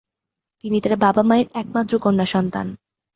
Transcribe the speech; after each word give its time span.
তিনি 0.63 0.77
তার 0.83 0.93
বাবা 0.97 1.21
মায়ের 1.29 1.47
একমাত্র 1.61 1.93
কন্যাসন্তান। 1.99 2.67